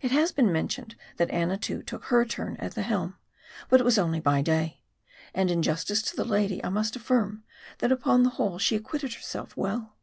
[0.00, 3.16] It has been mentioned, that Annatoo took her turn at the helm;
[3.68, 4.80] but it was only by day.
[5.34, 7.44] And in justice to the lady, I must affirm,
[7.80, 9.94] that upon the whole she acquitted her self well.